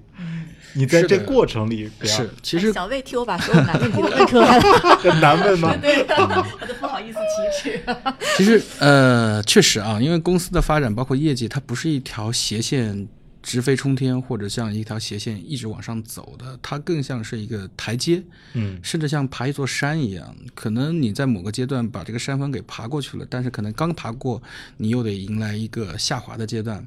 [0.74, 5.76] 你在这过程里边是，其实小魏替我把所有难问题都问出来了， 这难问吗？
[5.82, 7.18] 对，我都不好意思
[7.62, 7.82] 启齿。
[8.38, 13.08] 其实呃，确实啊，因为公司的发展包括业绩，它不是一条斜线
[13.50, 20.36] 直飞冲天，或者像一条斜线一直往上走的，它更像是一个台阶，嗯甚至像爬一座山一样。
[20.54, 24.40] 可能你在某个阶段把这个山峰给爬过去了，但是可能刚爬过，
[24.78, 26.86] 你又得迎来一个下滑的阶段。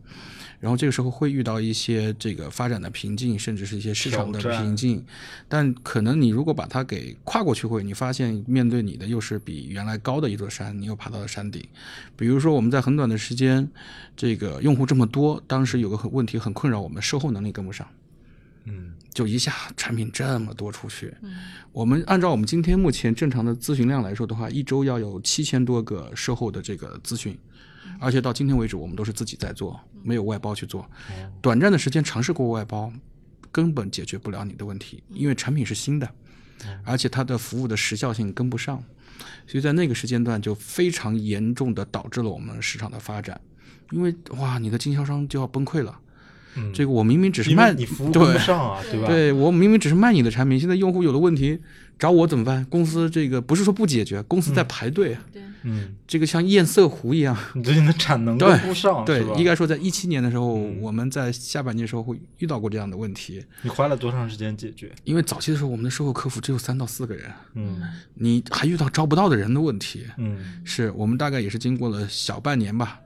[0.62, 5.04] 然后这个时候会遇到一些这个发展的瓶颈，甚至是一些市场的瓶颈，
[5.48, 11.60] 但可能你如果把它给跨过去会，你发现面对你的又是比原来高的一座山，你又爬到了山顶。
[12.16, 13.68] 比如说我们在很短的时间，
[14.16, 17.84] 这个用户这么多，当时有个很问题很困扰我们，售后能力跟不上。
[18.64, 21.12] 嗯就一下产品这么多出去，
[21.72, 27.36] 我们按照我们今天目前正常的咨询量来说的话，一周要有七千多个售后的这个咨询，
[28.02, 30.84] 而且到今天为止，我们都是自己在做，没有外包去做。
[31.40, 32.92] 短暂的时间尝试过外包，
[33.52, 36.10] 根本解决不了你的问题，因为产品是新的，
[36.84, 38.82] 而且它的服务的时效性跟不上，
[39.46, 43.40] 所以在那个时间段就非常严重的导致了我们市场的发展，
[43.92, 45.98] 因为哇，你的经销商就要崩溃了。
[46.54, 49.06] 嗯，这个我明明只是卖你服务跟对不上啊，对吧？
[49.06, 51.58] 对我明明只是卖你的产品，现在用户有了问题
[51.98, 52.62] 找我怎么办？
[52.66, 55.51] 公司这个不是说不解决，公司在排队，嗯，
[56.06, 57.36] 这个像堰塞湖一样。
[57.54, 64.92] 你最近的产能对跟不上，对应该说在一七年的时候，我们在下半年的时候会遇到过这样的问题，你花了多长时间解决？
[65.04, 67.80] 因为早期的时候我们的售后客服只有三到四个人，嗯。
[68.14, 70.06] 你还遇到招不到的人的问题。
[70.18, 70.62] 嗯。
[70.64, 73.01] 是我们大概也是经过了小半年吧，哦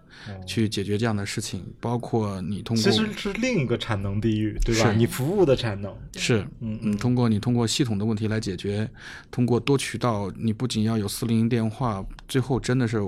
[0.46, 4.92] 去解决这样的事情，包括你通过其实是另一个产能地域，对吧？
[4.92, 8.90] 你服务的产能，是，嗯嗯，通过你通过系统的问题来解决，
[9.30, 13.00] 通过多渠道，你不仅要有四零零电话，最后真的是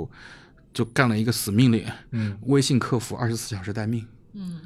[0.72, 2.38] 就干了一个死命令，嗯。
[2.42, 4.06] 微信客服二十四小时待命。
[4.34, 4.60] 嗯。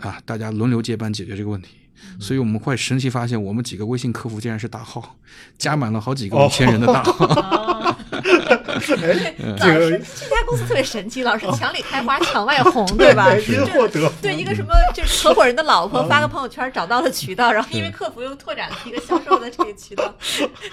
[0.00, 1.76] 啊，大家轮流接班解决这个问题。
[2.20, 5.16] 所以我们会神奇发现，我们几个微信客服竟然是大号，
[5.56, 6.46] 加满了好几个哦。
[6.46, 7.24] 五千人的大号。
[8.14, 13.34] 哦，哎，老这个师这家公司特别神奇，老是墙里开花墙外红，对吧？
[13.36, 14.08] 因祸得。
[14.08, 20.14] 福，对一个什么就是合伙人的老婆发个朋友圈找到了渠道，然后因为客服又拓展了一个销售的这个渠道，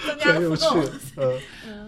[0.06, 0.78] 增加了互动。，
[1.16, 1.32] 呃，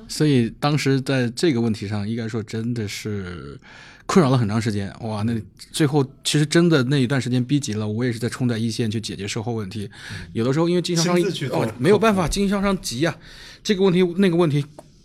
[0.09, 3.59] 所以当时在这个问题上，应该说真的是
[4.07, 4.93] 困扰了很长时间。
[5.01, 5.35] 哇，那
[5.73, 9.91] 最后其实真的那一段时间逼急了，我也是在冲在一线去解决售后问题。
[10.33, 11.17] 有的时候因为经销商
[11.51, 13.17] 哦没有办法，经销商急呀、
[13.63, 14.65] 这个问题那个问题，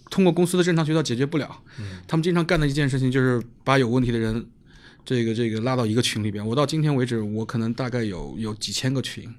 [0.10, 1.62] 通过公司的正常渠道解决不了。
[2.08, 4.46] 他们经常干的一件事情就是把有问题的人。
[5.06, 9.34] 这个这个拉到一个群里边，我到今天为止，我可能大概有有几千个群，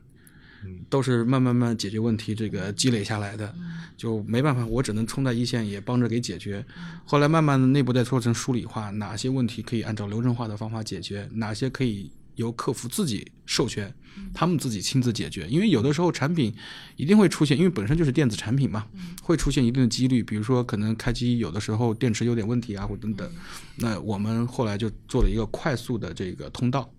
[0.88, 3.54] 都是慢慢慢解决问题这个积累下来的，
[3.96, 6.64] 就没办法，我只能冲在一线，也帮着给解决。
[7.04, 13.94] 后来慢慢的内部再做成梳理化，哪些问题可以按照流程化的方法解决，哪些可以由客服自己授权，
[14.34, 15.46] 他们自己亲自解决。
[15.48, 16.52] 因为有的时候产品
[16.96, 18.86] 一定会出现，因为本身就是电子产品嘛，
[19.22, 23.30] 会出现一定的几率，比如说可能开机有的时候电池有点问题啊，或等等。
[23.76, 26.90] 那我们后来就做了一个快速的这个通道。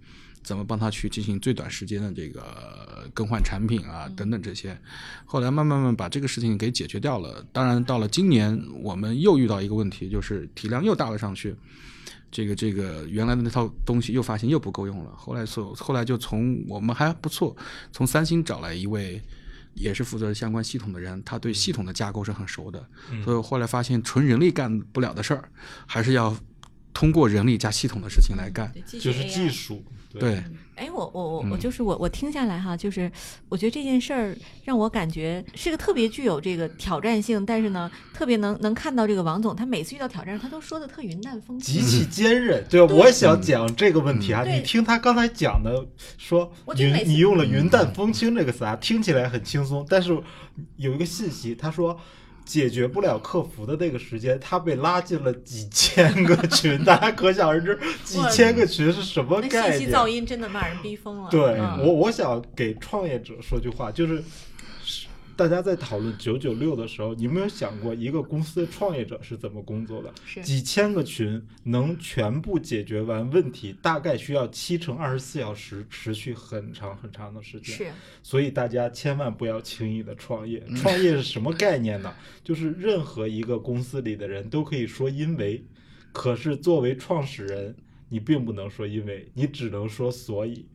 [0.43, 4.75] 怎么帮他去进行最短时间的这个更换产品啊等等这些。
[5.23, 7.45] 后来慢慢慢把这个事情给解决掉了。
[7.53, 11.55] 当然到了今年，我们又遇到一个问题，就是体量又大了上去。
[12.31, 17.55] 这个这个原来的那套东西又发现又不够用了，后来所后来就从我们还不错，
[17.91, 19.21] 从三星找来一位
[19.73, 22.83] 也是负责相关系统的人，他对系统的架构是很熟的，
[23.23, 25.49] 所以后来发现纯人力干不了的事儿，
[25.85, 26.35] 还是要
[26.93, 29.83] 通过人力加系统的事情来干，就是技术。
[30.19, 30.43] 对，
[30.75, 33.11] 哎，我我我我就是我我听下来哈，就是
[33.47, 42.63] 我觉得这件事儿让我感觉是个特别具有这个挑战性，但是呢，特别能能看到这个王总，他每次遇到挑战，他都说的特云淡风轻，极其坚韧。
[42.69, 45.85] 对，我想讲这个问题啊，你听他刚才讲的，
[46.17, 50.17] 说云，你用了云淡风轻这个词啊，听起来很轻松，但是
[50.77, 51.99] 有一个信息，他说。
[52.45, 59.79] 解决不了客服的那个时间，他被拉进了几千个群，大家可想而知， 几千个群是什么概念？
[59.79, 61.29] 信息噪音真的把人逼疯了。
[61.29, 64.23] 对我，我想给创业者说句话，就是。
[65.41, 70.13] 大家在讨论九九六的时候，你有没有想过一个公司的创业者是怎么工作的？
[70.43, 77.75] 几千个群能全部解决完问题，大概需要七乘二十四小时，持续很长很长的时间。
[77.75, 77.87] 是，
[78.21, 80.63] 所以大家千万不要轻易的创业。
[80.75, 82.13] 创业是什么概念呢？
[82.43, 85.65] 就是任何一个公司里的人都可以说因为，
[86.11, 87.75] 可是作为创始人。
[88.11, 90.65] 你并不能说，因为你只能说所以。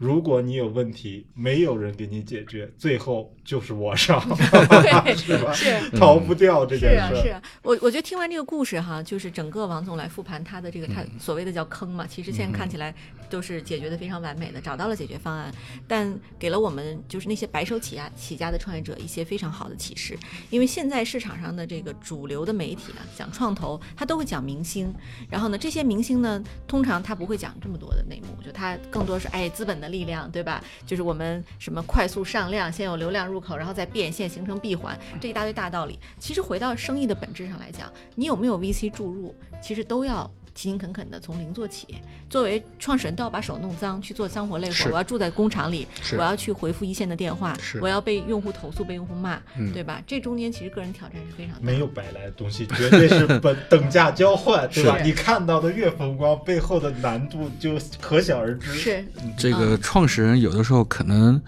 [0.00, 4.18] 如果你有问题，没有人给你解决，最后就是我上，
[5.14, 5.52] 是吧？
[5.52, 6.96] 是逃不掉这件事。
[6.96, 12.94] 是啊是啊，我我觉得听完这个故事哈，就是整个王总来复盘他的这个他所谓的叫坑嘛，其实现在看起来
[13.28, 15.52] 都是解决的非常完美的，找到了解决方案，
[15.86, 20.18] 但给了我们就是那些白手起家起家的创业者一些非常好的启示。
[20.50, 24.92] 因为现在市场上的这个主流的媒体啊，讲创投，他都会讲明星，
[25.30, 30.62] 然后呢，这些明星呢，通常他不会讲这么多的内幕，就他更多是哎资本的力量，对吧？
[30.86, 35.98] 就是我们什么快速上量，先有流量入口，然后再变现形成闭环，这一大堆大道理。
[36.18, 40.30] 其实回到生意的本质上来讲，你有没有 VC 注入，其实都要。
[40.56, 41.86] 勤勤恳恳的从零做起，
[42.30, 44.90] 作为创始人都要把手弄脏去做脏活累活。
[44.90, 45.86] 我要住在工厂里，
[46.16, 49.38] 我要去回复一线的电话，我要被用户投诉、被用户骂，
[49.74, 50.02] 对吧？
[50.06, 51.60] 这中间其实个人挑战是非常大。
[51.60, 54.98] 没有白来的东西，绝对是本等价交换，对吧？
[55.02, 58.72] 你看到的越风光，背后的难度就可想而知。
[58.72, 59.04] 是
[59.36, 61.40] 这个创始人有的时候可能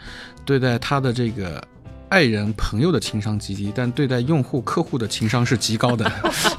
[0.44, 1.66] 对待他的这个
[2.11, 6.11] 爱人、朋友的情商极低，但对待用户、客户的情商是极高的。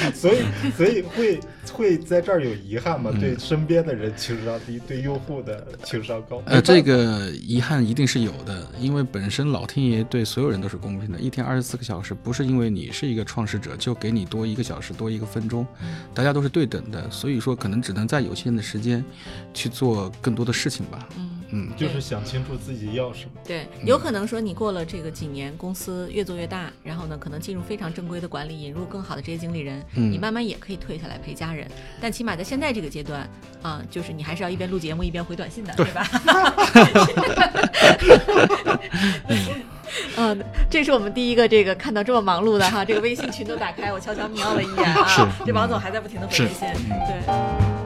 [0.14, 0.42] 所以，
[0.76, 1.40] 所以会
[1.72, 3.10] 会在这儿有遗憾吗？
[3.18, 6.42] 对身边的人情商低，对用户的情商高。
[6.46, 15.66] 呃，这个遗憾一定是有的，因为本身老天爷对所有人都是公平的，一天二十四个小时，不是因为你是一个创始者就给你多一个小时多一个分钟，
[16.14, 19.04] 大家都是对等的，所以说可能只能在有限的时间
[19.52, 21.08] 去做更多的事情吧。
[21.18, 21.39] 嗯。
[21.52, 23.32] 嗯，就是想清楚自己要什么。
[23.44, 31.66] 对，有可能说你过了这个几年，公司越做越大，然后呢，可能进入非常正规的管理，引入更好的这些经理人，你慢慢也可以退下来陪家人。
[32.00, 33.28] 但起码在现在这个阶段，
[33.62, 35.86] 啊，就是你还是要一边录节目一边回短信的，对。
[35.92, 36.06] 吧？
[40.16, 47.79] 嗯，这是我们第一个这个看到这么忙碌的哈，这个微信群都打开，我悄悄瞄了一眼啊，这王总还在不停的回微信，对。